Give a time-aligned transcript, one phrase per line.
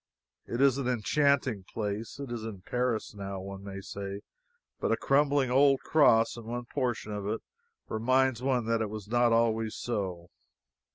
[0.47, 2.19] It is an enchanting place.
[2.19, 4.21] It is in Paris now, one may say,
[4.79, 7.41] but a crumbling old cross in one portion of it
[7.87, 10.31] reminds one that it was not always so.